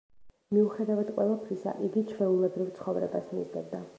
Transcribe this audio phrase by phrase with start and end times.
[0.55, 3.87] მიუხედავად ყველაფრისა, იგი ჩვეულებრივ ცხოვრებას მისდევდა.